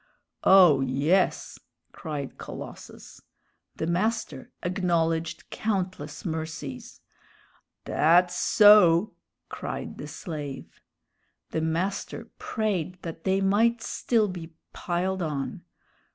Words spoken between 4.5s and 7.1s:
acknowledged countless mercies.